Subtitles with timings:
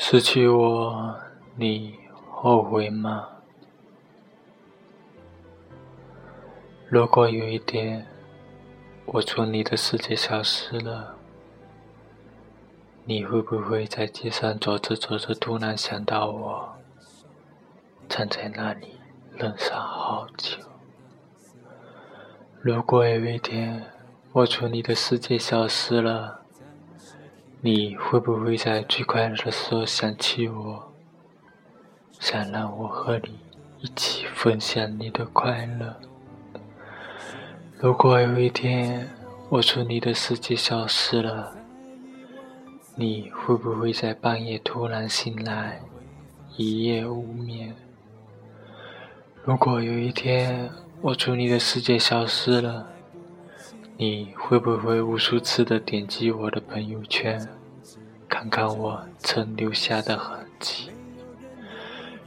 [0.00, 1.16] 失去我，
[1.56, 1.98] 你
[2.30, 3.26] 后悔吗？
[6.88, 8.06] 如果有一天
[9.06, 11.16] 我从你的世界消失了，
[13.04, 16.76] 你会不会在街上走着走着突然想到我，
[18.08, 19.00] 站在那里
[19.36, 20.58] 愣上好久？
[22.62, 23.84] 如果有一天
[24.32, 26.42] 我从你的世界消失了，
[27.60, 30.92] 你会不会在最快乐的时候想起我，
[32.20, 33.36] 想让我和你
[33.80, 35.96] 一起分享你的快乐？
[37.80, 39.10] 如果有一天
[39.48, 41.52] 我从你的世界消失了，
[42.94, 45.80] 你会不会在半夜突然醒来，
[46.56, 47.74] 一夜无眠？
[49.42, 50.70] 如果有一天
[51.00, 52.88] 我从你的世界消失了，
[54.00, 57.48] 你会不会无数次的点击我的朋友圈，
[58.28, 60.88] 看看我曾留下的痕迹？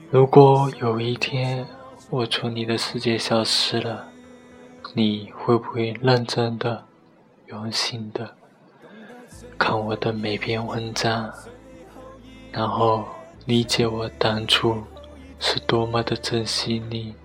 [0.09, 1.65] 如果有一天
[2.09, 4.09] 我从你的世界消失了，
[4.93, 6.83] 你会不会认真的、
[7.45, 8.35] 用心的
[9.57, 11.33] 看我的每篇文章，
[12.51, 13.05] 然后
[13.45, 14.83] 理解我当初
[15.39, 17.15] 是多么的珍惜你？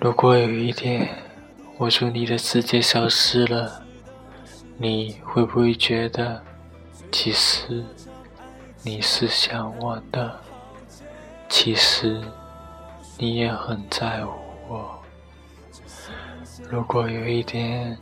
[0.00, 1.08] 如果有一天，
[1.78, 3.80] 我从你的世界消失了，
[4.76, 6.42] 你会不会觉得，
[7.12, 7.84] 其实
[8.82, 10.40] 你是想我的，
[11.48, 12.20] 其实
[13.16, 14.32] 你也很在乎
[14.66, 15.00] 我。
[16.68, 17.96] 如果有一天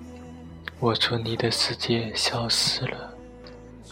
[0.80, 3.12] 我从你的世界消失了，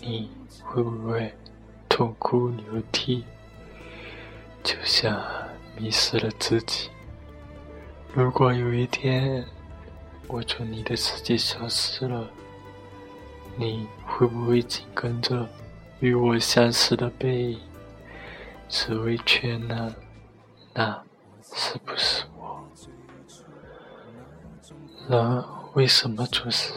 [0.00, 0.30] 你
[0.62, 1.30] 会不会
[1.90, 3.22] 痛哭流涕，
[4.62, 5.22] 就像
[5.76, 6.88] 迷失了自己？
[8.14, 9.44] 如果有一天，
[10.26, 12.28] 我从你的世界消失了，
[13.56, 15.46] 你会不会紧跟着
[16.00, 17.60] 与我相识的背影，
[18.68, 19.94] 只为却呢？
[20.72, 21.02] 那
[21.42, 22.64] 是不是我？
[25.08, 26.72] 人为什么总是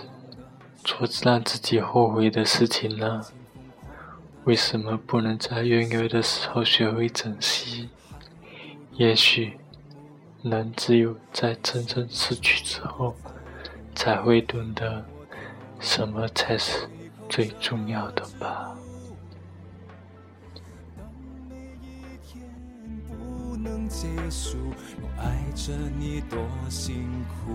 [0.83, 3.25] 做让自己后悔的事情呢？
[4.43, 7.89] 为什么不能在拥有的时候学会珍惜？
[8.93, 9.57] 也许，
[10.43, 13.15] 人只有在真正失去之后。
[13.97, 15.03] 才会懂得
[15.79, 16.87] 什么才是
[17.27, 18.77] 最重要的吧。
[23.07, 24.55] 不能结束，
[25.01, 26.37] 我爱着你多
[26.69, 27.51] 辛苦。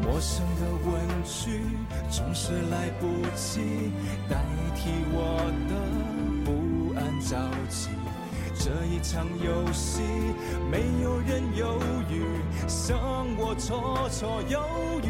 [0.00, 1.60] 陌生的问句
[2.08, 3.90] 总是来不及
[4.30, 4.36] 代
[4.76, 5.74] 替我的
[6.44, 7.36] 不安着。
[8.66, 10.02] 这一场游戏，
[10.68, 12.24] 没有人犹豫，
[12.66, 12.98] 像
[13.38, 14.60] 我绰绰有
[15.04, 15.06] 余。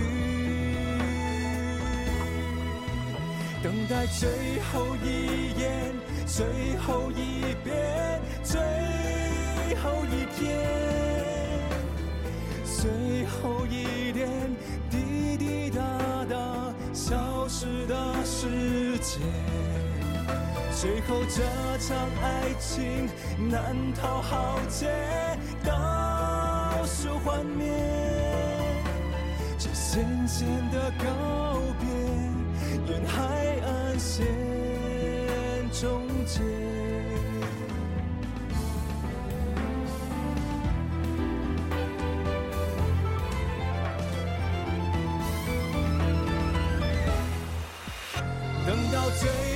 [3.62, 4.28] 等待最
[4.60, 5.94] 后一眼，
[6.26, 8.60] 最后一遍，最
[9.76, 10.58] 后一天，
[12.62, 14.28] 最后一点
[14.90, 15.80] 滴滴答
[16.28, 19.55] 答消失的时间。
[20.78, 21.42] 最后这
[21.78, 23.08] 场爱情
[23.48, 24.86] 难逃浩劫，
[25.64, 27.72] 倒数幻灭，
[29.58, 31.06] 这渐渐的告
[31.80, 33.14] 别，沿海
[33.64, 34.26] 岸线
[35.72, 36.42] 终结。
[48.66, 49.55] 等到最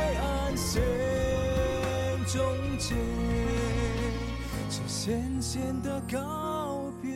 [2.33, 2.95] 终结，
[4.69, 7.11] 这渐渐的告别，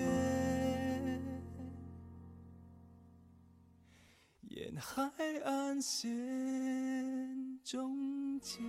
[4.49, 5.09] 沿海
[5.45, 6.11] 岸线
[7.63, 8.59] 终结。